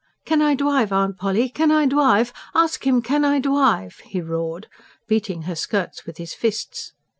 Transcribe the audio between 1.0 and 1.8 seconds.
Polly, can